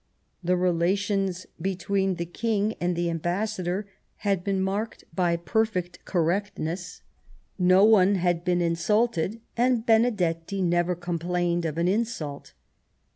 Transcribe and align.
The 0.43 0.57
relations 0.57 1.45
between 1.61 2.15
the 2.15 2.25
King 2.25 2.73
and 2.81 2.95
the 2.95 3.07
Ambassador 3.07 3.85
had 4.25 4.43
been 4.43 4.59
marked 4.59 5.03
by 5.13 5.35
perfect 5.35 6.03
correctness; 6.05 7.03
no 7.59 7.83
one 7.85 8.15
had 8.15 8.43
been 8.43 8.61
in 8.63 8.73
sulted, 8.75 9.41
and 9.55 9.85
Benedetti 9.85 10.63
never 10.63 10.95
complained 10.95 11.65
of 11.65 11.77
an 11.77 11.87
insult. 11.87 12.53